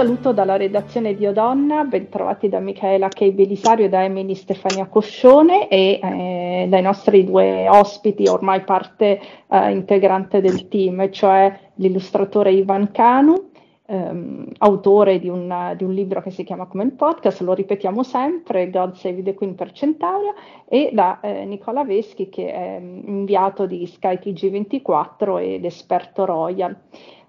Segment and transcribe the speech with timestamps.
[0.00, 5.68] saluto dalla redazione di Odonna, bentrovati da Michaela Kei Belisario e da Emily Stefania Coscione
[5.68, 12.92] e eh, dai nostri due ospiti, ormai parte eh, integrante del team, cioè l'illustratore Ivan
[12.92, 13.50] Canu
[13.84, 18.02] ehm, autore di un, di un, libro che si chiama come il podcast, lo ripetiamo
[18.02, 20.32] sempre, God Save the Queen per Centauria,
[20.66, 26.74] e da eh, Nicola Veschi che è inviato di skytg 24 ed esperto royal.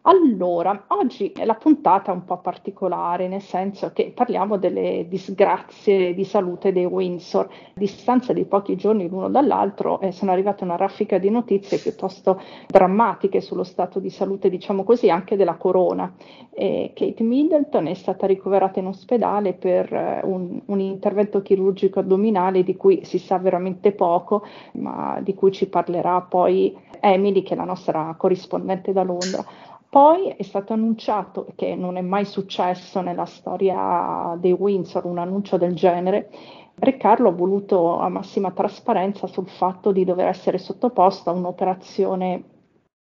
[0.03, 6.23] Allora, oggi la puntata è un po' particolare, nel senso che parliamo delle disgrazie di
[6.23, 7.45] salute dei Windsor.
[7.45, 12.41] A distanza di pochi giorni l'uno dall'altro eh, sono arrivate una raffica di notizie piuttosto
[12.65, 16.11] drammatiche sullo stato di salute, diciamo così, anche della corona.
[16.49, 22.63] E Kate Middleton è stata ricoverata in ospedale per eh, un, un intervento chirurgico addominale
[22.63, 27.57] di cui si sa veramente poco, ma di cui ci parlerà poi Emily, che è
[27.57, 29.45] la nostra corrispondente da Londra.
[29.91, 35.57] Poi è stato annunciato, che non è mai successo nella storia dei Windsor, un annuncio
[35.57, 36.29] del genere,
[36.75, 42.43] Re Carlo ha voluto a massima trasparenza sul fatto di dover essere sottoposto a un'operazione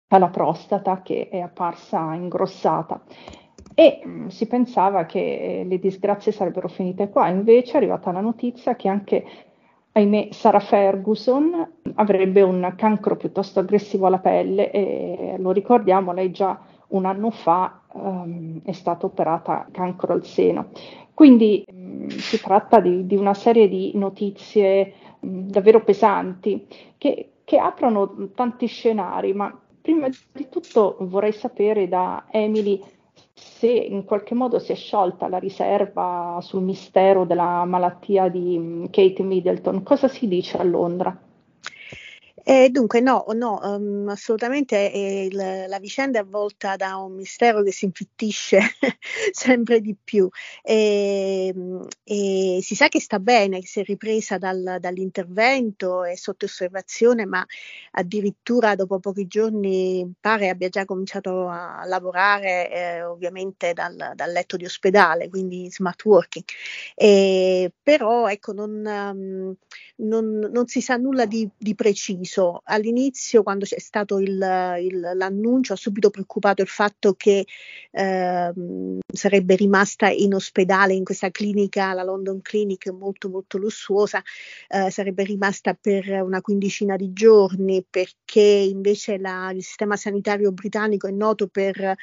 [0.10, 3.02] alla prostata che è apparsa ingrossata.
[3.74, 8.22] E mh, mm, si pensava che le disgrazie sarebbero finite qua, invece è arrivata la
[8.22, 9.26] notizia che anche
[9.94, 16.74] ahimè, Sarah Ferguson avrebbe un cancro piuttosto aggressivo alla pelle e lo ricordiamo, lei già
[16.90, 20.70] un anno fa um, è stata operata cancro al seno.
[21.14, 27.58] Quindi um, si tratta di, di, una serie di notizie um, davvero pesanti che, che
[27.58, 32.82] aprono tanti scenari, ma prima di tutto vorrei sapere da Emily
[33.34, 39.24] se in qualche modo si è sciolta la riserva sul mistero della malattia di Kate
[39.24, 39.84] Middleton.
[39.84, 41.18] Cosa si dice a Londra?
[42.48, 47.64] Eh, dunque no, no um, assolutamente eh, il, la vicenda è avvolta da un mistero
[47.64, 48.60] che si infittisce
[49.32, 50.30] sempre di più
[50.62, 56.16] e, ehm, e, si sa che sta bene, che si è ripresa dal, dall'intervento, è
[56.16, 57.44] sotto osservazione, ma
[57.94, 64.56] addirittura dopo pochi giorni pare abbia già cominciato a lavorare eh, ovviamente dal, dal, letto
[64.56, 66.46] di ospedale, quindi smart working.
[66.96, 69.56] E, però ecco, non, um,
[69.98, 72.62] non, non, si sa nulla di, di preciso.
[72.66, 74.32] All'inizio, quando c'è stato il,
[74.80, 77.46] il, l'annuncio, ha subito preoccupato il fatto che
[77.92, 78.54] eh,
[79.14, 84.22] sarebbe rimasta in ospedale in questa clinica, la London Clinic, molto molto lussuosa,
[84.68, 91.08] eh, sarebbe rimasta per una quindicina di giorni perché invece la, il sistema sanitario britannico
[91.08, 91.96] è noto per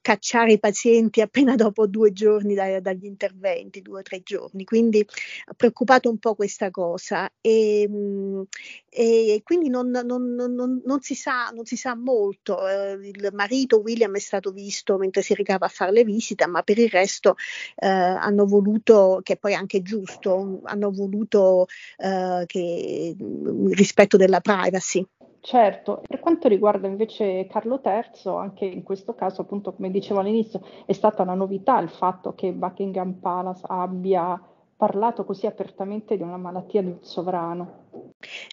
[0.00, 4.64] cacciare i pazienti appena dopo due giorni da, dagli interventi, due o tre giorni.
[4.64, 5.06] Quindi
[5.46, 8.42] ha preoccupato un po' questa cosa e, mm,
[8.88, 12.66] e quindi non, non, non, non, si sa, non si sa molto.
[12.66, 16.62] Eh, il marito William è stato visto mentre si recava a fare le visite, ma
[16.62, 17.36] per il resto
[17.76, 21.66] eh, hanno voluto, che poi è anche giusto, hanno voluto
[21.98, 25.06] eh, che, mm, rispetto della privacy.
[25.44, 30.60] Certo, per quanto riguarda invece Carlo III, anche in questo caso, appunto, come dicevo all'inizio,
[30.86, 34.40] è stata una novità il fatto che Buckingham Palace abbia
[34.76, 37.81] parlato così apertamente di una malattia del sovrano.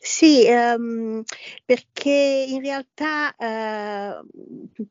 [0.02, 1.24] Sì, um,
[1.66, 4.25] perché in realtà uh,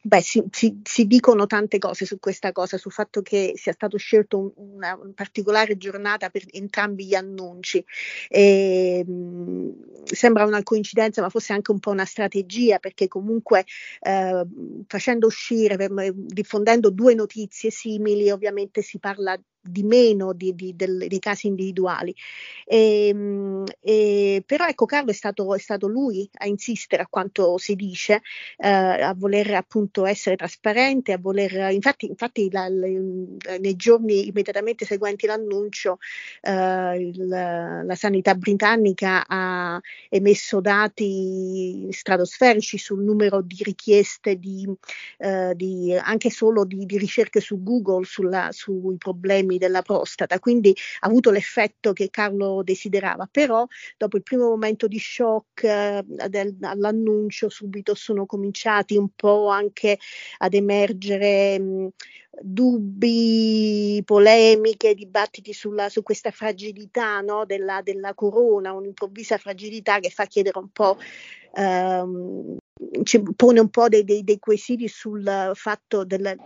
[0.03, 3.97] beh, si, si, si, dicono tante cose su questa cosa, sul fatto che sia stato
[3.97, 7.85] scelto un, una, una, particolare giornata per entrambi gli annunci.
[8.29, 9.75] E, um,
[10.05, 13.65] sembra una coincidenza, ma forse anche un po' una strategia, perché comunque
[14.01, 19.39] uh, facendo uscire, per, diffondendo due notizie simili, ovviamente si parla
[19.69, 22.15] di meno di, di, del, dei casi individuali.
[22.65, 27.59] E, ehm, e, però ecco, Carlo è stato, è stato, lui a insistere, a quanto
[27.59, 28.23] si dice,
[28.57, 32.87] eh, a voler appunto essere trasparente, a voler, infatti, infatti la, la,
[33.59, 35.99] nei giorni immediatamente seguenti l'annuncio,
[36.41, 44.69] eh, il, la sanità britannica ha emesso dati stratosferici sul numero di richieste di,
[45.19, 50.75] eh, di anche solo di, di ricerche su Google sulla, sui problemi della prostata, quindi
[51.01, 53.67] ha avuto l'effetto che Carlo desiderava, però
[53.97, 59.99] dopo il primo momento di shock eh, del, all'annuncio subito sono cominciati un po' anche
[60.39, 61.89] ad emergere mh,
[62.41, 70.27] dubbi, polemiche, dibattiti sulla, su questa fragilità no, della, della, corona, un'improvvisa fragilità che fa
[70.27, 70.99] chiedere un po'.
[71.55, 72.57] Ehm,
[73.37, 76.37] pone un po' dei, dei, dei quesiti sul fatto del,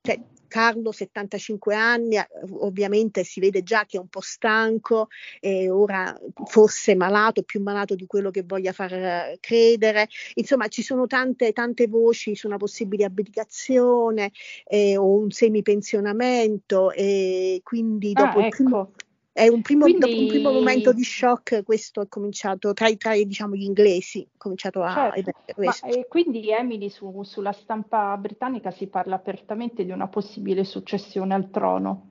[0.00, 0.20] cioè,
[0.54, 2.16] Carlo 75 anni,
[2.60, 5.08] ovviamente si vede già che è un po' stanco
[5.40, 10.08] e ora forse malato, più malato di quello che voglia far credere.
[10.34, 14.30] Insomma, ci sono tante, tante voci su una possibile abdicazione
[14.68, 18.46] eh, o un semipensionamento e quindi ah, dopo ah, ecco.
[18.46, 18.92] il primo
[19.34, 20.16] è un primo, quindi...
[20.16, 25.12] un primo momento di shock, questo è cominciato tra, tra diciamo, gli inglesi, cominciato a
[25.12, 25.32] certo.
[25.56, 31.34] Ma, e quindi Emily su, sulla stampa britannica si parla apertamente di una possibile successione
[31.34, 32.10] al trono.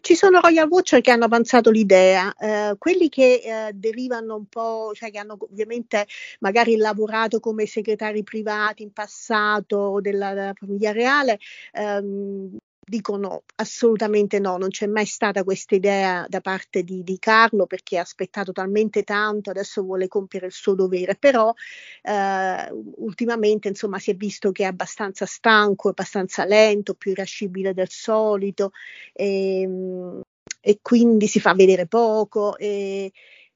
[0.00, 4.92] Ci sono Royal Watcher che hanno avanzato l'idea, eh, quelli che eh, derivano un po',
[4.94, 6.06] cioè che hanno ovviamente
[6.40, 11.38] magari lavorato come segretari privati in passato della, della famiglia reale,
[11.72, 12.56] ehm,
[12.86, 17.98] dicono assolutamente no, non c'è mai stata questa idea da parte di, di, Carlo perché
[17.98, 21.52] ha aspettato talmente tanto, adesso vuole compiere il suo dovere, però
[22.02, 27.88] eh, ultimamente insomma si è visto che è abbastanza stanco, abbastanza lento, più irascibile del
[27.90, 28.72] solito
[29.12, 30.22] e, ehm,
[30.60, 33.12] e quindi si fa vedere poco e,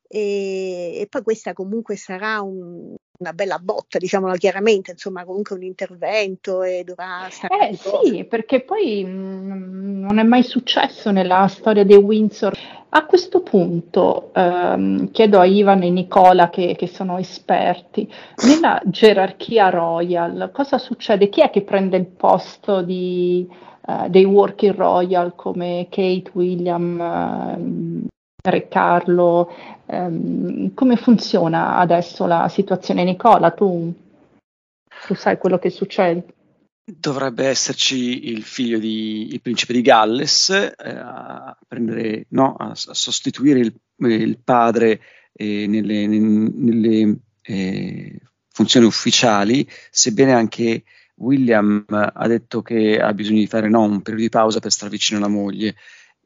[0.06, 5.62] e, e poi questa comunque sarà un, una bella botta, diciamola chiaramente, insomma comunque un
[5.62, 7.70] intervento e dovrà stare...
[7.70, 12.56] Eh sì, perché poi mh, mm, non è mai successo nella storia dei Windsor.
[12.90, 18.10] A questo punto ehm, chiedo a Ivan e Nicola che, che, sono esperti,
[18.46, 21.28] nella gerarchia royal cosa succede?
[21.28, 23.46] Chi è che prende il posto di,
[23.86, 28.06] uh, dei working royal come Kate, William, uh,
[28.40, 29.50] Re Carlo,
[29.86, 33.04] ehm, come funziona adesso la situazione?
[33.04, 33.92] Nicola, tu,
[35.06, 36.34] tu sai quello che succede?
[36.84, 42.94] Dovrebbe esserci il figlio di il principe di Galles eh, a, prendere, no, a, a
[42.94, 45.00] sostituire il, il padre
[45.32, 50.84] eh, nelle, nelle eh, funzioni ufficiali, sebbene anche
[51.16, 54.90] William ha detto che ha bisogno di fare no, un periodo di pausa per stare
[54.90, 55.74] vicino alla moglie.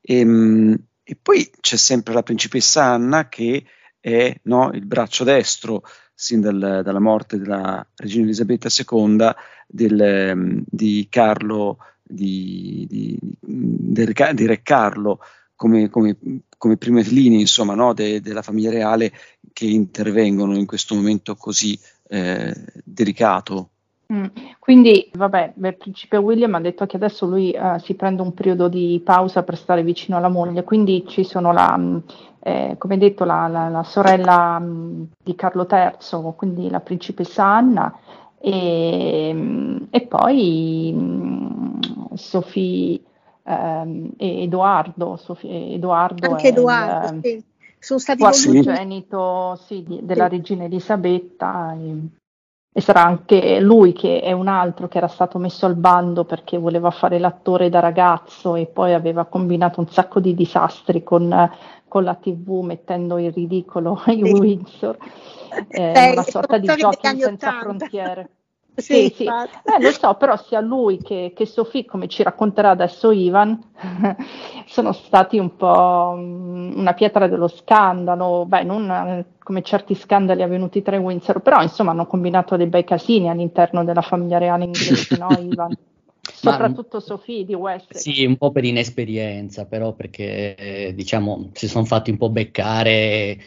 [0.00, 3.64] E, ehm, mh, e poi c'è sempre la principessa Anna che
[3.98, 5.82] è no, il braccio destro
[6.14, 9.34] sin dal, dalla morte della regina Elisabetta II
[9.66, 14.04] del, um, di Carlo di, di, di,
[14.34, 15.20] di, Re Carlo
[15.54, 16.16] come, come,
[16.58, 19.12] come prime linee insomma, no, de, della famiglia reale
[19.52, 21.78] che intervengono in questo momento così
[22.08, 22.54] eh,
[22.84, 23.70] delicato
[24.12, 24.24] Mm.
[24.58, 28.68] Quindi, vabbè, il principe William ha detto che adesso lui uh, si prende un periodo
[28.68, 31.96] di pausa per stare vicino alla moglie, quindi ci sono la, mm,
[32.40, 37.44] eh, come detto, la, la, la sorella mh, mm, di Carlo III, quindi la principessa
[37.44, 37.98] Anna,
[38.38, 43.02] e, e poi mh, Sofì
[43.44, 45.18] ehm, e Edoardo.
[45.40, 47.44] Edoardo Anche Edoardo, il, sì.
[47.78, 50.36] Sono stati quartogenito sì, della sì.
[50.36, 51.74] regina Elisabetta.
[51.74, 52.20] E,
[52.74, 56.56] e sarà anche lui che è un altro che era stato messo al bando perché
[56.56, 61.50] voleva fare l'attore da ragazzo e poi aveva combinato un sacco di disastri con,
[61.86, 64.96] con la tv mettendo in ridicolo i Windsor,
[65.68, 68.30] eh, una sorta di giochi senza frontiere.
[68.74, 69.24] Sì, sì, sì.
[69.24, 73.60] Eh, lo so, però sia lui che, che Sofì, come ci racconterà adesso Ivan,
[74.66, 80.42] sono stati un po' mm, una pietra dello scandalo, beh, non eh, come certi scandali
[80.42, 84.64] avvenuti tra i Windsor, però insomma hanno combinato dei bei casini all'interno della famiglia reale
[84.64, 85.76] inglese, no Ivan?
[86.22, 87.96] Soprattutto Ma, Sofì di West.
[87.96, 93.38] Sì, un po' per inesperienza, però perché eh, diciamo si sono fatti un po' beccare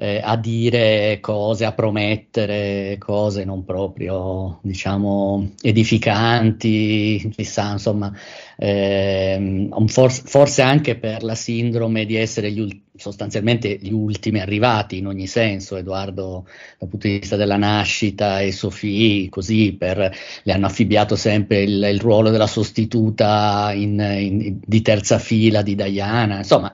[0.00, 8.10] eh, a dire cose, a promettere cose non proprio, diciamo, edificanti, chissà, insomma,
[8.56, 14.98] eh, forse, forse, anche per la sindrome di essere gli ultimi sostanzialmente gli ultimi arrivati
[14.98, 16.46] in ogni senso, Edoardo
[16.78, 19.96] dal punto di vista della nascita e Sofì così per,
[20.42, 25.74] le hanno affibbiato sempre il, il ruolo della sostituta in, in, di terza fila di
[25.74, 26.70] Diana, insomma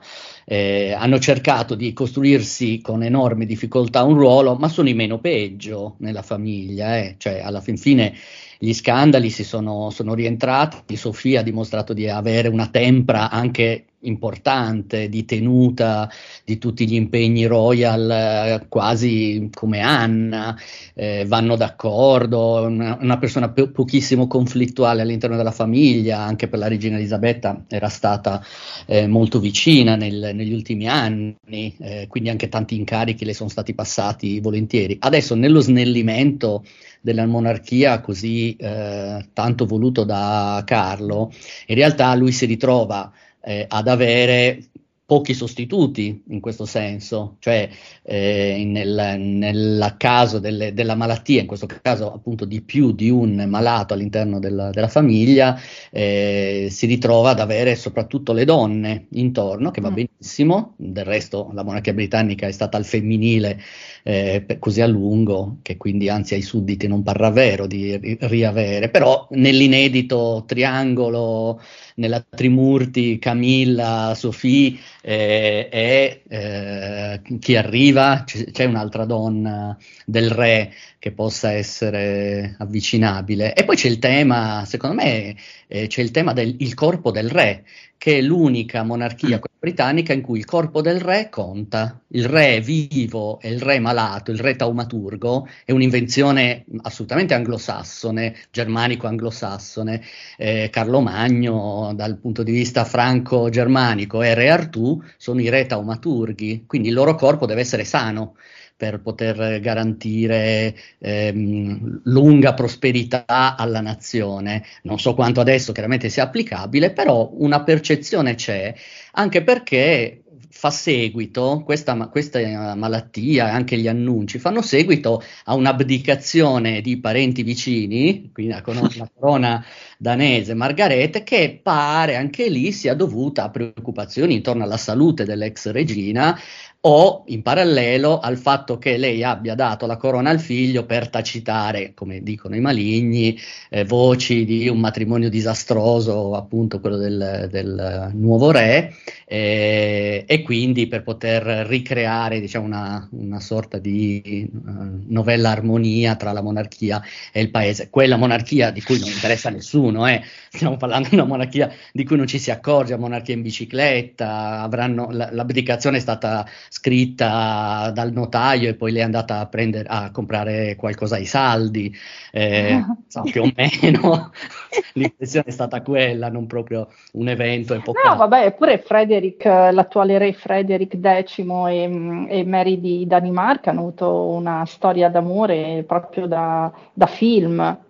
[0.49, 5.95] eh, hanno cercato di costruirsi con enormi difficoltà un ruolo, ma sono i meno peggio
[5.99, 7.15] nella famiglia, eh.
[7.17, 8.13] cioè alla fin fine
[8.57, 15.09] gli scandali si sono, sono rientrati, Sofia ha dimostrato di avere una tempra anche importante
[15.09, 16.09] di tenuta
[16.45, 20.55] di tutti gli impegni royal eh, quasi come Anna,
[20.93, 26.67] eh, vanno d'accordo, una, una persona po- pochissimo conflittuale all'interno della famiglia, anche per la
[26.67, 28.43] regina Elisabetta era stata
[28.85, 33.73] eh, molto vicina nel, negli ultimi anni, eh, quindi anche tanti incarichi le sono stati
[33.73, 34.97] passati volentieri.
[34.99, 36.63] Adesso nello snellimento
[37.01, 41.31] della monarchia così eh, tanto voluto da Carlo,
[41.67, 43.11] in realtà lui si ritrova
[43.47, 44.59] eh, ad avere
[45.07, 47.69] pochi sostituti in questo senso, cioè
[48.03, 53.45] eh, nel, nel, caso delle, della malattia, in questo caso appunto di più di un
[53.47, 55.57] malato all'interno della, della famiglia,
[55.91, 59.93] eh, si ritrova ad avere soprattutto le donne intorno, che va mm.
[59.93, 63.61] benissimo, del resto la monarchia britannica è stata al femminile
[64.03, 68.89] eh, così a lungo che quindi anzi ai sudditi non parrà vero di ri- riavere,
[68.89, 71.59] però nell'inedito triangolo
[71.95, 80.71] nella Trimurti, Camilla, Sofì eh, e eh, chi arriva, c- c'è un'altra donna del re
[80.99, 83.53] che possa essere avvicinabile.
[83.53, 85.35] E poi c'è il tema, secondo me,
[85.67, 87.65] eh, c'è il tema del corpo del re,
[87.97, 89.41] che è l'unica monarchia mm.
[89.59, 91.99] britannica in cui il corpo del re conta.
[92.09, 100.01] Il re vivo e il re malato, il re taumaturgo, è un'invenzione assolutamente anglosassone, germanico-anglosassone.
[100.37, 106.63] Eh, Carlo Magno, dal punto di vista franco-germanico, e Re Artù sono i re taumaturghi,
[106.65, 108.35] quindi il loro corpo deve essere sano
[108.77, 113.25] per poter garantire ehm, lunga prosperità
[113.57, 114.63] alla nazione.
[114.83, 118.73] Non so quanto adesso chiaramente sia applicabile, però una percezione c'è,
[119.13, 120.21] anche perché
[120.57, 127.43] fa seguito, questa, questa malattia e anche gli annunci fanno seguito a un'abdicazione di parenti
[127.43, 129.63] vicini, quindi la, corona
[129.99, 136.35] danese Margarete, che pare anche lì sia dovuta a preoccupazioni intorno alla salute dell'ex regina
[136.81, 141.93] o in parallelo al fatto che lei abbia dato la corona al figlio per tacitare,
[141.93, 143.37] come dicono i maligni,
[143.69, 148.93] eh, voci di un matrimonio disastroso, appunto quello del, del nuovo re,
[149.25, 156.31] eh, e quindi per poter ricreare diciamo, una, una sorta di uh, novella armonia tra
[156.31, 157.89] la monarchia e il paese.
[157.89, 160.21] Quella monarchia di cui non interessa nessuno, eh.
[160.49, 165.09] stiamo parlando di una monarchia di cui non ci si accorge, monarchia in bicicletta, avranno,
[165.11, 166.45] l'abdicazione è stata
[166.77, 171.91] scritta dal notaio e poi lei è andata a, prendere, a comprare qualcosa ai saldi,
[172.31, 174.31] eh, so, più o meno
[174.93, 178.09] l'impressione è stata quella, non proprio un evento epocale.
[178.09, 184.27] No, vabbè, eppure Frederick, l'attuale re Frederick X e, e, Mary di Danimarca hanno avuto
[184.27, 187.85] una storia d'amore proprio da, da film.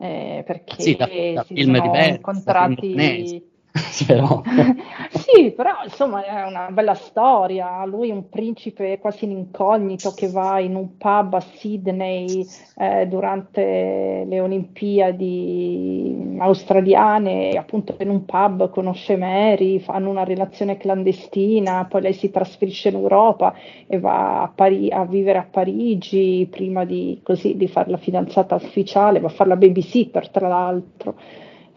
[0.00, 3.42] Eh, perché sì, da, da si sono diversi, incontrati
[4.06, 4.42] però.
[5.10, 7.84] sì, però insomma è una bella storia.
[7.84, 12.46] Lui è un principe quasi in incognito che va in un pub a Sydney
[12.76, 21.86] eh, durante le Olimpiadi australiane, appunto in un pub conosce Mary, fanno una relazione clandestina,
[21.86, 23.54] poi lei si trasferisce in Europa
[23.86, 28.54] e va a, Pari- a vivere a Parigi prima di, così, di fare la fidanzata
[28.54, 31.16] ufficiale, va a fare la babysitter tra l'altro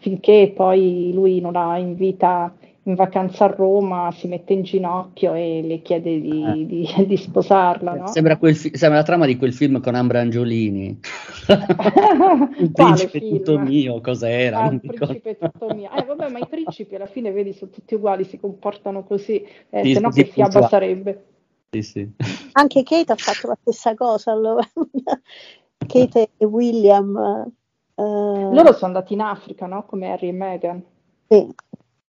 [0.02, 2.52] finché poi lui non la invita
[2.84, 6.66] in vacanza a Roma, si mette in ginocchio e le chiede di, eh.
[6.66, 7.94] di, di sposarla.
[7.94, 8.06] No?
[8.08, 10.98] Sembra, fi- sembra, la trama di quel film con Ambra Angiolini.
[12.58, 13.36] il principe film?
[13.36, 14.62] tutto mio, cos'era?
[14.62, 15.90] Ah, il principe tutto mio.
[15.92, 19.84] Eh, vabbè, ma i principi alla fine, vedi, sono tutti uguali, si comportano così, eh,
[19.84, 21.26] sì, se no che fiaba sarebbe.
[21.70, 22.10] Sì, sì.
[22.52, 24.68] Anche Kate ha fatto la stessa cosa, allora.
[25.86, 27.50] Kate e William
[27.94, 29.84] Uh, Loro sono andati in Africa, no?
[29.84, 30.84] Come Harry e Meghan.
[31.28, 31.54] Sì,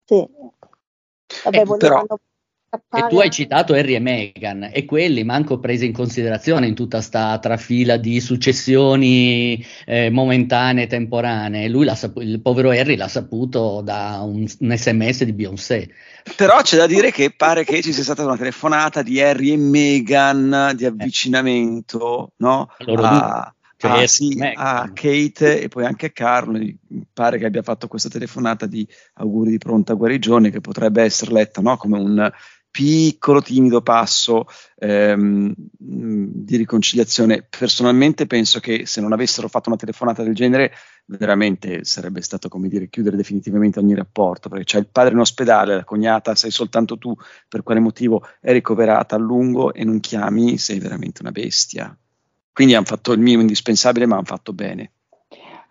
[0.04, 0.26] sì.
[1.44, 2.04] Vabbè, eh, però,
[2.90, 7.00] e tu hai citato Harry e Meghan e quelli manco presi in considerazione in tutta
[7.00, 11.68] sta trafila di successioni eh, momentanee, temporanee.
[11.68, 15.88] Lui sapu- il povero Harry l'ha saputo da un, un, sms di Beyoncé.
[16.36, 19.56] Però c'è da dire che pare che ci sia stata una telefonata di Harry e
[19.56, 22.32] Meghan di avvicinamento, eh.
[22.38, 22.68] no?
[22.96, 26.78] A, cioè, ah, sì, a Kate e poi anche a Carlo, mi
[27.12, 31.60] pare che abbia fatto questa telefonata di auguri di pronta guarigione che potrebbe essere letta
[31.60, 31.76] no?
[31.76, 32.32] come un
[32.70, 34.44] piccolo timido passo
[34.76, 37.46] ehm, di riconciliazione.
[37.48, 40.72] Personalmente penso che se non avessero fatto una telefonata del genere
[41.06, 45.74] veramente sarebbe stato come dire chiudere definitivamente ogni rapporto perché c'è il padre in ospedale,
[45.74, 47.14] la cognata sei soltanto tu,
[47.48, 51.96] per quale motivo è ricoverata a lungo e non chiami, sei veramente una bestia.
[52.56, 54.92] Quindi hanno fatto il minimo indispensabile, ma hanno fatto bene.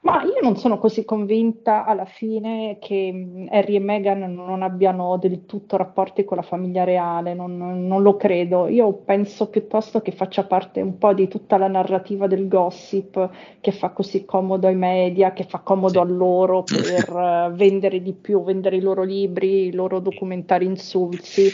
[0.02, 5.48] Ma io non sono così convinta alla fine che Harry e Meghan non abbiano del
[5.48, 8.68] tutto rapporti con la famiglia reale, non, non, lo credo.
[8.68, 13.72] Io penso piuttosto che faccia parte un po' di tutta la narrativa del gossip che
[13.72, 15.98] fa così comodo ai media, che fa comodo sì.
[15.98, 21.50] a loro per uh, vendere di più, vendere i loro libri, i loro documentari insulsi.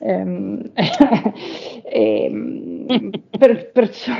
[0.00, 0.70] Ehm,
[1.84, 4.12] ehm, per, perciò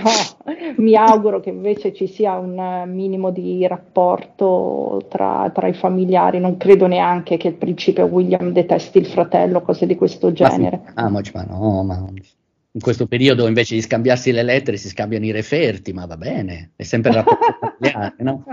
[0.76, 6.40] mi auguro che invece ci sia un minimo di rapporto tra, tra, i familiari.
[6.40, 10.80] Non credo neanche che il principe William detesti il fratello, cose di questo genere.
[10.94, 12.04] Ma, sì, ma no, ma
[12.78, 16.70] in questo periodo invece di scambiarsi le lettere si scambiano i referti, ma va bene,
[16.76, 17.44] è sempre rapporto
[17.76, 18.44] familiare, no?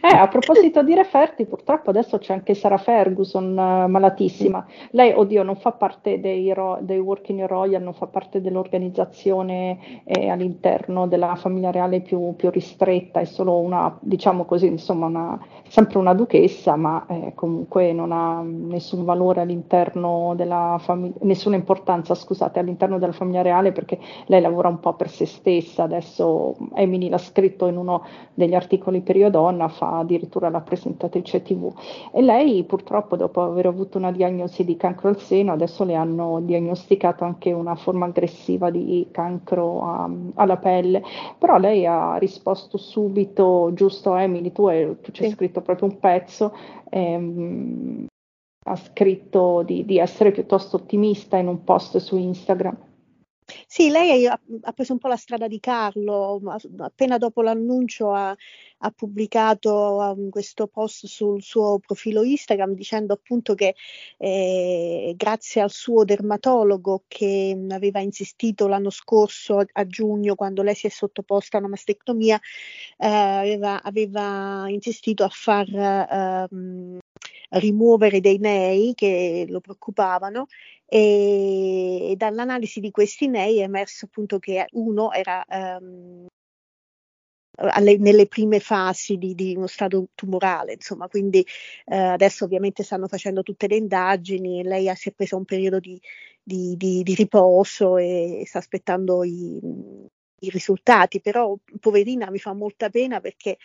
[0.00, 4.66] eh, a proposito di referti, purtroppo adesso c'è anche Sara Ferguson, uh, malatissima.
[4.92, 10.30] Lei, oddio, non fa parte dei, ro- dei Working Royal, non fa parte dell'organizzazione eh,
[10.30, 15.98] all'interno della famiglia reale più, più, ristretta, è solo una, diciamo così, insomma, una, sempre
[15.98, 22.58] una duchessa, ma eh, comunque non ha nessun valore all'interno della famiglia, nessuna importanza, scusate,
[22.58, 27.18] all'interno della famiglia reale perché lei lavora un po' per se stessa, adesso Emily l'ha
[27.18, 31.72] scritto in uno degli articoli per Io Donna, fa addirittura la presentatrice tv
[32.12, 36.40] e lei purtroppo dopo aver avuto una diagnosi di cancro al seno adesso le hanno
[36.40, 41.02] diagnosticato anche una forma aggressiva di cancro a, alla pelle,
[41.38, 45.98] però lei ha risposto subito, giusto Emily, tu, hai, tu ci hai scritto proprio un
[45.98, 46.52] pezzo.
[46.90, 48.06] Ehm,
[48.62, 52.76] ha scritto di, di, essere piuttosto ottimista in un post su Instagram.
[53.66, 56.40] Sì, lei ha, ha, preso un po' la strada di Carlo,
[56.78, 58.36] appena dopo l'annuncio ha,
[58.78, 63.74] ha pubblicato um, questo post sul suo profilo Instagram dicendo appunto che
[64.18, 70.74] eh, grazie al suo dermatologo che aveva insistito l'anno scorso a, a giugno quando lei
[70.74, 72.40] si è sottoposta a una mastectomia,
[72.98, 76.98] eh, aveva, aveva, insistito a far eh,
[77.50, 80.46] rimuovere dei nei che lo preoccupavano
[80.86, 86.26] e, dall'analisi di questi nei è emerso appunto che uno era um,
[87.56, 91.44] alle, nelle prime fasi di, di, uno stato tumorale, insomma, quindi
[91.86, 95.78] eh, adesso ovviamente stanno facendo tutte le indagini, lei ha, si è presa un periodo
[95.78, 96.00] di,
[96.42, 99.60] di, di riposo e sta aspettando i,
[100.40, 103.58] i risultati, però poverina mi fa molta pena perché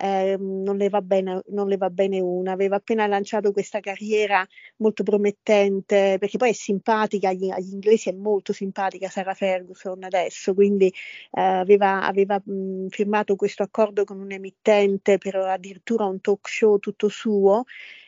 [0.00, 4.46] eh, non, le va bene, non le va bene una, aveva appena lanciato questa carriera
[4.76, 10.54] molto promettente, perché poi è simpatica, agli, agli inglesi è molto simpatica Sara Ferguson adesso,
[10.54, 16.48] quindi eh, aveva, aveva mh, firmato questo accordo con un emittente per addirittura un talk
[16.48, 17.64] show tutto suo.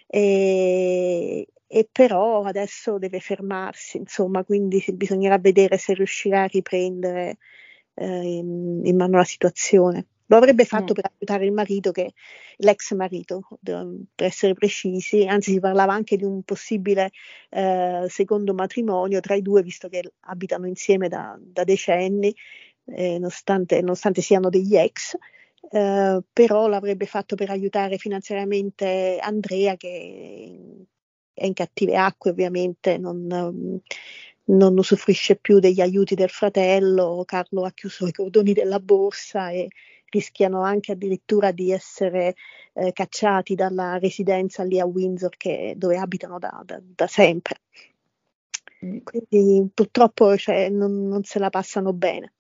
[0.07, 7.39] E, e però adesso deve fermarsi, insomma, quindi bisognerà vedere se riuscirà a riprendere
[7.95, 10.07] eh, in, in, mano la situazione.
[10.27, 10.95] Lo avrebbe fatto mm.
[10.95, 12.13] per aiutare il marito, che,
[12.59, 17.11] l'ex marito, per essere precisi, anzi si parlava anche di un possibile
[17.51, 22.35] eh, secondo matrimonio tra i due, visto che abitano insieme da, da decenni,
[22.87, 25.17] eh, nonostante, nonostante, siano degli ex.
[25.69, 30.59] Eh, però l'avrebbe fatto per aiutare finanziariamente Andrea che
[31.35, 33.81] è in cattive acque ovviamente non,
[34.51, 39.69] non usufruisce più degli aiuti del fratello, Carlo ha chiuso i cordoni della borsa e
[40.11, 42.35] rischiano anche addirittura di essere
[42.75, 47.61] eh, cacciati dalla residenza lì a Windsor che, dove abitano da, da, da sempre.
[49.03, 52.33] Quindi purtroppo cioè, non, non se la passano bene.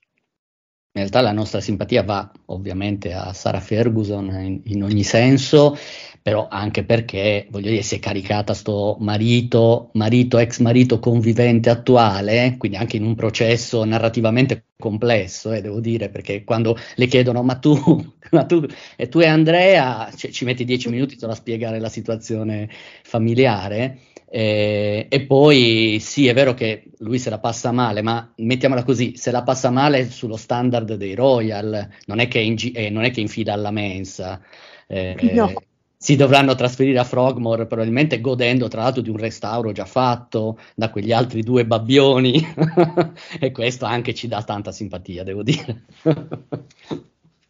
[0.92, 5.78] In realtà la nostra simpatia va ovviamente a Sara Ferguson in, in, ogni senso,
[6.20, 12.56] però anche perché, voglio dire, si è caricata sto marito, marito, ex marito convivente attuale,
[12.58, 17.54] quindi anche in un processo narrativamente complesso, eh, devo dire, perché quando le chiedono ma
[17.54, 17.74] tu,
[18.32, 21.88] ma tu, e tu e Andrea, cioè, ci metti dieci minuti solo a spiegare la
[21.88, 22.68] situazione
[23.04, 23.98] familiare,
[24.32, 29.16] eh, e poi sì, è vero che lui se la passa male, ma mettiamola così,
[29.16, 33.10] se la passa male sullo standard dei Royal, non è che, in, eh, non è
[33.10, 34.40] che infida alla mensa.
[34.86, 35.52] Eh, no.
[35.96, 40.90] Si dovranno trasferire a Frogmore probabilmente godendo tra l'altro di un restauro già fatto da
[40.90, 42.40] quegli altri due babbioni
[43.38, 45.86] e questo anche ci dà tanta simpatia, devo dire.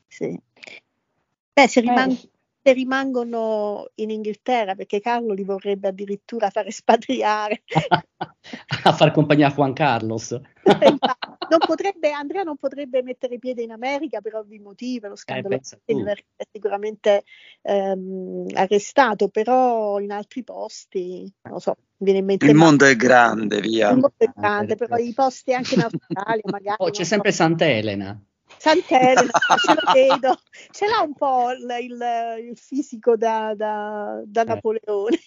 [0.08, 0.36] sì.
[1.52, 2.29] Beh, se rimane, eh,
[2.62, 7.62] se rimangono in Inghilterra perché Carlo li vorrebbe addirittura fare spatriare.
[8.84, 10.38] a far compagnia a Juan Carlos.
[11.50, 16.24] non potrebbe, Andrea non potrebbe mettere piede in America per ovvi motivi, lo scandalo eh,
[16.36, 17.24] è sicuramente
[17.62, 22.46] ehm, arrestato, però in altri posti, non lo so, viene in mente...
[22.46, 23.88] Il mondo è grande, via.
[23.88, 26.76] Il mondo è grande, però i posti anche in Australia magari...
[26.78, 27.38] Oh, c'è sempre so.
[27.38, 28.22] Sant'Elena.
[28.58, 29.22] Sant'Elena,
[29.64, 30.38] ce lo vedo,
[30.70, 34.44] ce l'ha un po' il, il, il fisico da, da, da eh.
[34.44, 35.18] Napoleone.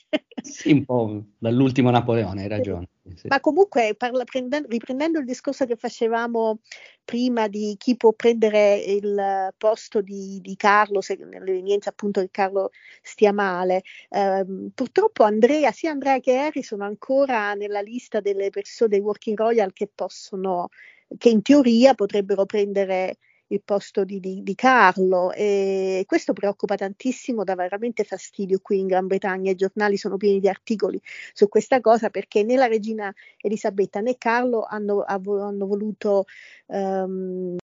[0.42, 2.90] Sì, un po' dall'ultimo Napoleone, hai ragione.
[3.16, 3.28] Sì.
[3.28, 6.60] Ma comunque, parla, prendendo, riprendendo il discorso che facevamo
[7.04, 12.72] prima di chi può prendere il posto di, di Carlo, se nell'evenienza appunto che Carlo
[13.02, 18.92] stia male, eh, purtroppo Andrea, sia Andrea che Harry sono ancora nella lista delle persone
[18.92, 20.70] dei Working Royal che possono,
[21.18, 27.44] che in teoria potrebbero prendere il posto di, di, di, Carlo e questo preoccupa tantissimo,
[27.44, 31.00] dà veramente fastidio qui in Gran Bretagna, i giornali sono pieni di articoli
[31.34, 36.26] su questa cosa perché né la regina Elisabetta né Carlo hanno, hanno voluto
[36.68, 37.58] um,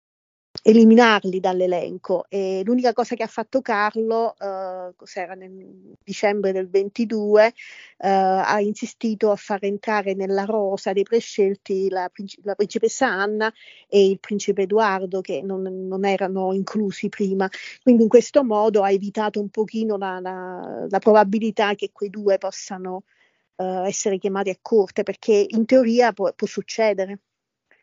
[0.61, 7.45] eliminarli dall'elenco e l'unica cosa che ha fatto Carlo, eh, cos'era nel dicembre del 22,
[7.47, 7.53] eh,
[7.97, 12.09] ha insistito a far entrare nella rosa dei prescelti la,
[12.43, 13.51] la, principessa Anna
[13.87, 17.49] e il principe Edoardo che non, non, erano inclusi prima,
[17.83, 22.37] quindi in questo modo ha evitato un pochino la, la, la probabilità che quei due
[22.37, 23.03] possano
[23.55, 27.19] eh, essere chiamati a corte perché in teoria può, può succedere.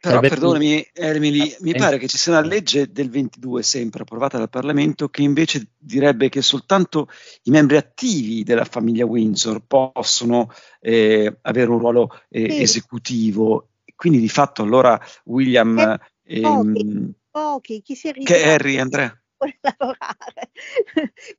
[0.00, 4.50] Però, perdonami Emily, mi pare che ci sia una legge del 22 sempre approvata dal
[4.50, 7.08] Parlamento che invece direbbe che soltanto
[7.44, 12.62] i membri attivi della famiglia Windsor possono eh, avere un ruolo eh, sì.
[12.62, 13.68] esecutivo.
[13.94, 15.78] Quindi di fatto allora William...
[16.22, 19.18] Eh, pochi, ehm, pochi, chi si Che Harry, Andrea?
[19.36, 20.50] Vuole lavorare.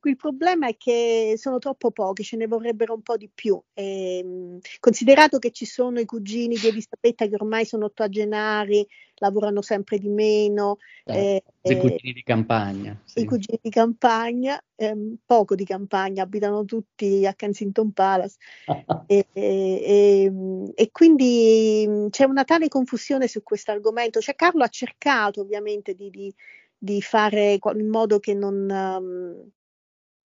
[0.02, 3.60] il problema è che sono troppo pochi, ce ne vorrebbero un po' di più.
[3.74, 9.62] E, ehm, considerato che ci sono i cugini di Elisabetta che ormai sono ottogenari, lavorano
[9.62, 10.78] sempre di meno.
[11.04, 13.00] Eh, eh, I cugini di campagna.
[13.04, 13.20] Sì.
[13.20, 18.36] I cugini di campagna, ehm, poco di campagna, abitano tutti a Kensington Palace.
[19.06, 24.20] e, e, ehm, e, quindi mm, c'è una tale confusione su questo argomento.
[24.20, 26.34] Cioè, Carlo ha cercato ovviamente di, di
[26.78, 29.50] di fare in modo che non um,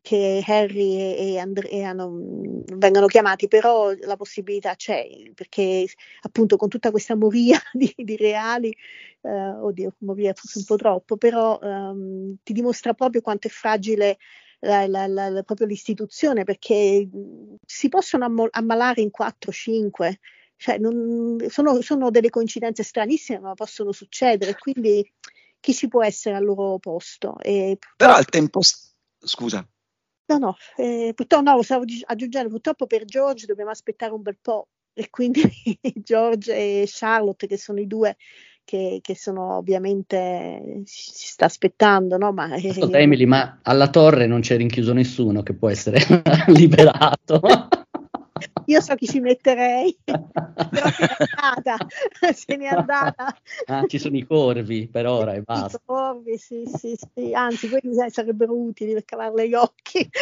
[0.03, 5.87] che Harry e, Andrea non vengano chiamati, però la possibilità c'è, perché
[6.23, 8.75] appunto con tutta questa moria di, di reali,
[9.21, 14.17] eh, oddio, moria forse un po' troppo, però um, ti dimostra proprio quanto è fragile
[14.59, 17.07] la, la, la, proprio l'istituzione, perché
[17.65, 20.15] si possono ammol- ammalare in 4-5,
[20.57, 25.09] cioè non, sono, sono delle coincidenze stranissime, ma possono succedere, quindi
[25.63, 27.37] chi ci può essere al loro posto.
[27.39, 28.59] E Però al tempo,
[29.17, 29.65] scusa.
[30.25, 34.37] No, no, eh, purtroppo no, lo stavo aggiungendo, purtroppo per George dobbiamo aspettare un bel
[34.41, 35.41] po' e quindi
[36.03, 38.17] George e Charlotte che sono i due
[38.65, 42.33] che, che sono ovviamente si sta aspettando, no?
[42.33, 45.99] Ma, Ascolta, Emily, ma alla torre non c'è rinchiuso nessuno che può essere
[46.47, 47.39] liberato.
[48.65, 50.21] Io so chi ci metterei, però
[50.89, 51.77] se n'è andata,
[52.33, 53.37] se n'è andata.
[53.65, 55.77] Ah, ci sono i corvi per ora e basta.
[55.77, 60.09] I corvi, sì, sì, sì, anzi quelli sarebbero utili per cavarle gli occhi.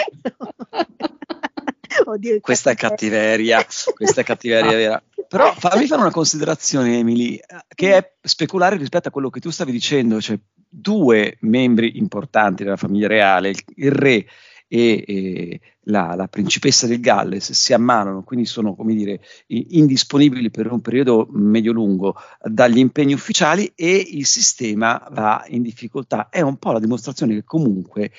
[2.05, 5.03] Oddio, questa è cattiveria, questa è cattiveria vera.
[5.27, 7.39] Però fammi fare una considerazione, Emily,
[7.73, 12.77] che è speculare rispetto a quello che tu stavi dicendo, cioè due membri importanti della
[12.77, 14.25] famiglia reale, il, il re
[14.73, 20.71] e, e la, la, principessa del Galles si ammalano, quindi sono come dire, indisponibili per
[20.71, 26.29] un periodo medio-lungo dagli impegni ufficiali e il sistema va in difficoltà.
[26.29, 28.11] È un po' la dimostrazione che comunque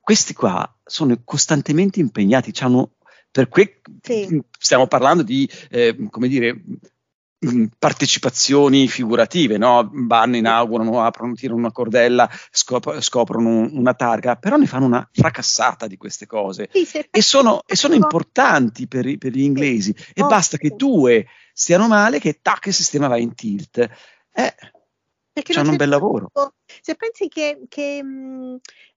[0.00, 2.52] questi qua sono costantemente impegnati,
[3.30, 4.42] per cui sì.
[4.58, 6.60] stiamo parlando di, eh, come dire,
[7.78, 9.90] partecipazioni figurative, no?
[9.92, 15.86] vanno, inaugurano, aprono, tirano una cordella, scop- scoprono una targa, però ne fanno una fracassata
[15.86, 16.68] di queste cose.
[16.72, 19.94] Sì, e, sono, e, sono, importanti per, i, per gli inglesi.
[20.12, 23.78] E oh, basta che due stiano male che tac il sistema va in tilt.
[24.32, 24.54] Eh,
[25.32, 26.30] perché C'hanno un bel lavoro.
[26.82, 28.02] Se pensi che, che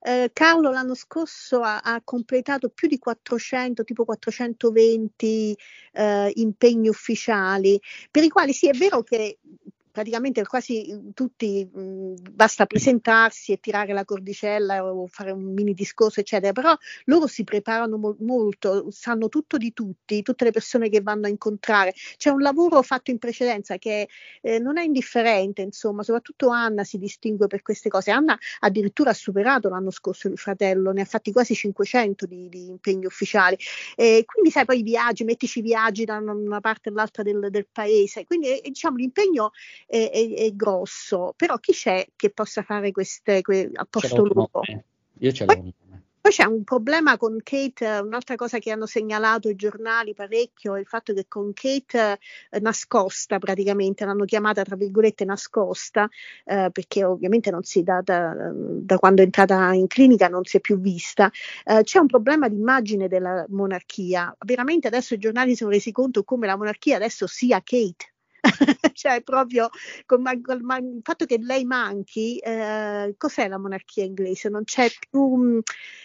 [0.00, 5.56] eh, Carlo l'anno scorso ha, ha, completato più di 400, tipo 420
[5.92, 9.38] eh, impegni ufficiali, per i quali sì è vero che
[9.94, 15.52] praticamente quasi mm, tutti mh, mm, basta presentarsi e tirare la cordicella o fare un
[15.54, 20.50] mini discorso, eccetera, però loro si preparano mo- molto, sanno tutto di tutti, tutte le
[20.50, 21.94] persone che vanno a incontrare.
[22.16, 24.08] C'è un lavoro fatto in precedenza che
[24.42, 28.10] eh, non è indifferente, insomma, soprattutto Anna si distingue per queste cose.
[28.10, 32.66] Anna addirittura ha superato l'anno scorso il fratello, ne ha fatti quasi 500 di, di
[32.66, 33.56] impegni ufficiali.
[33.94, 38.24] Eh, quindi sai, poi i viaggi, mettici viaggi da una parte all'altra del, del paese,
[38.24, 39.52] quindi eh, diciamo l'impegno
[39.86, 44.50] è, è, è, grosso, però chi c'è che possa fare queste que, a posto loro?
[45.18, 45.72] Io ce l'ho.
[46.24, 50.80] Poi c'è un problema con Kate, un'altra cosa che hanno segnalato i giornali parecchio è
[50.80, 52.18] il fatto che con Kate
[52.48, 56.08] eh, nascosta praticamente, l'hanno chiamata tra virgolette nascosta,
[56.46, 60.56] eh, perché ovviamente non si da, da, da, quando è entrata in clinica non si
[60.56, 61.30] è più vista,
[61.62, 64.34] eh, c'è un problema di immagine della monarchia.
[64.46, 68.13] Veramente adesso i giornali si sono resi conto come la monarchia adesso sia Kate
[68.92, 69.68] cioè proprio
[70.06, 74.48] con, con, il fatto che lei manchi, eh, cos'è la monarchia inglese?
[74.48, 75.58] Non c'è più, mm,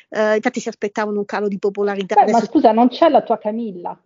[0.09, 2.23] eh, infatti si aspettavano un calo di popolarità.
[2.23, 3.97] Beh, ma scusa, non c'è la tua Camilla?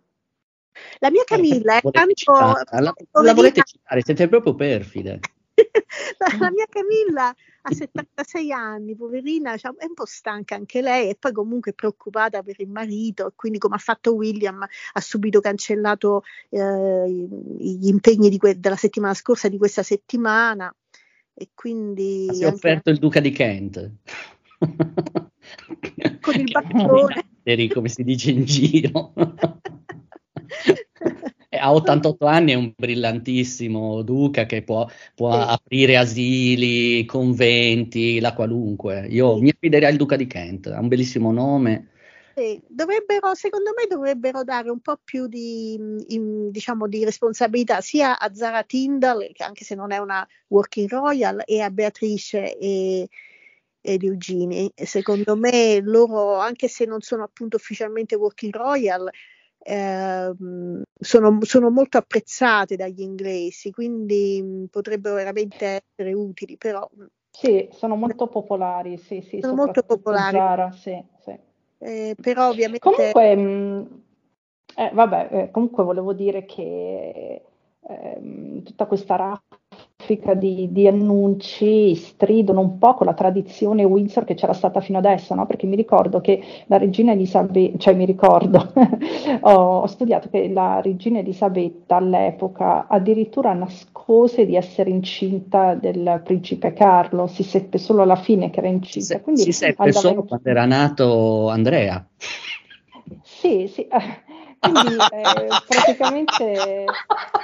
[0.98, 2.32] La mia Camilla è tanto...
[2.32, 5.20] La, la volete citare, siete proprio perfide.
[6.18, 11.10] la, la mia Camilla ha 76 anni, poverina, cioè, è un po' stanca anche lei
[11.10, 16.22] e poi comunque preoccupata per il marito, quindi come ha fatto William ha subito cancellato
[16.50, 20.74] eh, gli impegni que- della settimana scorsa di questa settimana
[21.32, 22.28] e quindi...
[22.32, 23.90] Si è offerto il duca di Kent.
[26.20, 27.26] Con il bastone.
[27.72, 29.12] come si dice in giro.
[31.64, 35.46] Ha 88 anni, è un brillantissimo duca che può, può sì.
[35.48, 39.06] aprire asili, conventi, la qualunque.
[39.08, 39.42] Io sì.
[39.42, 41.88] mi affiderei al duca di Kent, ha un bellissimo nome.
[42.36, 45.74] Sì, dovrebbero, secondo me dovrebbero dare un po' più di,
[46.08, 50.88] in, diciamo, di responsabilità sia a Zara Tyndall, che anche se non è una working
[50.90, 53.08] royal, e a Beatrice e,
[53.80, 54.72] ed Eugenie.
[54.74, 59.08] Secondo me loro, anche se non sono appunto ufficialmente working royal,
[59.66, 60.32] eh,
[61.00, 66.88] sono, sono, molto apprezzate dagli inglesi, quindi mh, potrebbero veramente essere utili, però...
[67.30, 69.40] Sì, sono molto popolari, sì, sì.
[69.40, 70.36] Sono molto popolari.
[70.36, 71.36] Zara, sì, sì.
[71.78, 72.78] Eh, però ovviamente...
[72.78, 74.02] Comunque, mh,
[74.76, 77.42] eh, vabbè, eh, comunque volevo dire che
[77.80, 79.56] ehm, tutta questa raffica
[80.36, 85.34] di, di, annunci stridono un po' con la tradizione Windsor che c'era stata fino adesso,
[85.34, 85.46] no?
[85.46, 88.72] perché mi ricordo che la regina Elisabetta, cioè mi ricordo,
[89.40, 96.72] ho, ho, studiato che la regina Elisabetta all'epoca addirittura nascose di essere incinta del principe
[96.72, 99.20] Carlo, si seppe solo alla fine che era incinta.
[99.20, 100.26] Quindi si seppe solo in...
[100.26, 102.04] quando era nato Andrea.
[103.22, 103.86] Sì, sì,
[104.58, 106.84] quindi eh, praticamente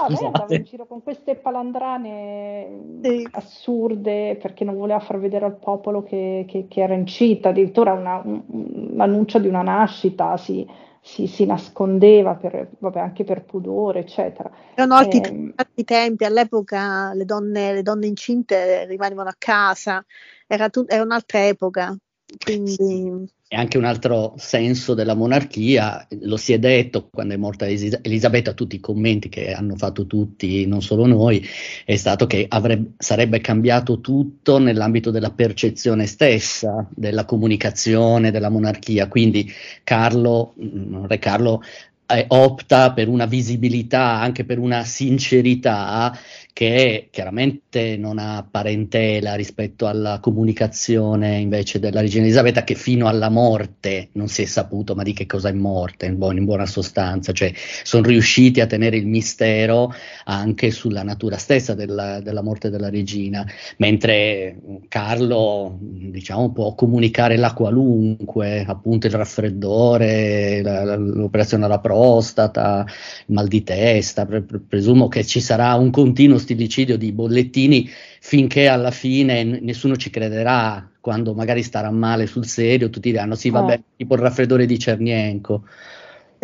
[0.00, 3.28] No, lei andava in giro con queste palandrane sì.
[3.32, 8.20] assurde perché non voleva far vedere al popolo che, che, che era incinta, addirittura una,
[8.24, 10.66] un, l'annuncio di una nascita si,
[11.00, 14.50] si, si nascondeva per, vabbè, anche per pudore, eccetera.
[14.74, 20.04] Erano altri, eh, altri tempi, all'epoca le donne, le donne incinte rimanevano a casa,
[20.46, 21.96] era, tu, era un'altra epoca.
[22.36, 27.66] Quindi e anche un altro senso della monarchia, lo si è detto quando è morta
[27.66, 31.42] Elisabetta, tutti i commenti che hanno fatto tutti, non solo noi,
[31.86, 39.08] è stato che avrebbe, sarebbe cambiato tutto nell'ambito della percezione stessa, della comunicazione della monarchia.
[39.08, 39.50] Quindi
[39.82, 41.62] Carlo, mm, Re Carlo
[42.08, 46.16] eh, opta per una visibilità, anche per una sincerità
[46.58, 53.28] che chiaramente non ha parentela rispetto alla comunicazione invece della regina Elisabetta che fino alla
[53.28, 56.66] morte non si è saputo ma di che cosa è morte in, buona, in buona
[56.66, 59.94] sostanza, cioè sono riusciti a tenere il mistero
[60.24, 64.56] anche sulla natura stessa della, della morte della regina, mentre
[64.88, 72.86] Carlo diciamo può comunicare la qualunque, appunto il raffreddore, la, l'operazione alla prostata,
[73.28, 77.88] mal di testa, pre- presumo che ci sarà un continuo stillicidio di bollettini
[78.20, 83.34] finché alla fine n- nessuno ci crederà quando magari starà male sul serio, tutti diranno
[83.34, 83.82] sì vabbè, eh.
[83.96, 85.64] tipo il raffreddore di Cernienko.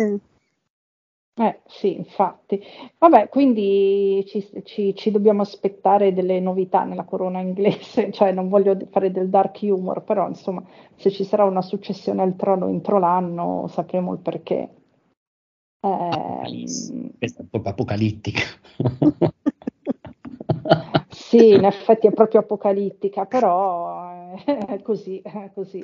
[0.01, 0.15] Mm.
[1.37, 2.61] Eh sì, infatti.
[2.97, 8.77] Vabbè, quindi ci, ci, ci, dobbiamo aspettare delle novità nella corona inglese, cioè non voglio
[8.89, 10.63] fare del dark humor, però insomma
[10.95, 14.69] se ci sarà una successione al trono entro l'anno sapremo il perché.
[15.85, 18.41] Eh, Questa è proprio apocalittica.
[21.09, 25.79] Sì, in effetti è proprio apocalittica, però è così, è così.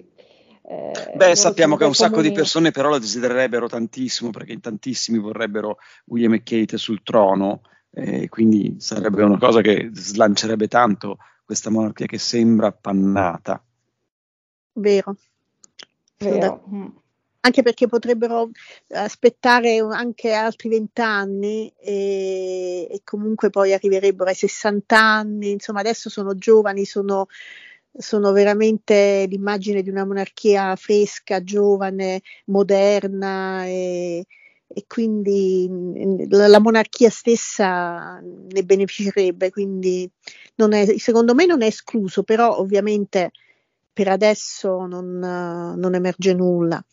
[0.63, 2.29] Eh, Beh, sappiamo che un sacco comuni...
[2.29, 7.61] di persone però lo desidererebbero tantissimo perché in tantissimi vorrebbero William e Kate sul trono,
[7.91, 13.63] eh, quindi sarebbe una cosa che slancerebbe tanto questa monarchia che sembra appannata.
[14.73, 15.15] Vero.
[16.17, 17.00] Vero.
[17.43, 18.51] Anche perché potrebbero
[18.89, 26.35] aspettare anche altri vent'anni e, e, comunque poi arriverebbero ai 60 anni, insomma adesso sono
[26.35, 27.25] giovani, sono,
[27.97, 34.25] sono veramente l'immagine di una monarchia fresca, giovane, moderna e,
[34.67, 40.07] e quindi la, la, monarchia stessa ne beneficerebbe, quindi
[40.55, 43.31] è, secondo me non è escluso, però ovviamente
[43.91, 46.83] per adesso non, non emerge nulla.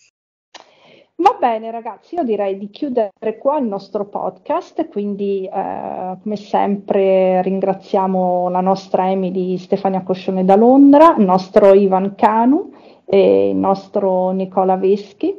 [1.21, 7.43] Va bene ragazzi, io direi di chiudere qua il nostro podcast, quindi eh, come sempre
[7.43, 12.73] ringraziamo la nostra Emily Stefania Coscione da Londra, il nostro Ivan Canu
[13.05, 15.35] e il nostro Nicola Veschi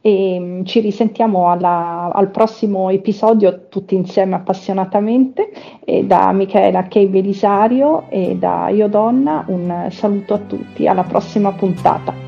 [0.00, 5.50] e mm, ci risentiamo alla, al prossimo episodio tutti insieme appassionatamente
[5.84, 11.50] e da Michaela Kei Belisario e da Io Donna un saluto a tutti, alla prossima
[11.50, 12.23] puntata.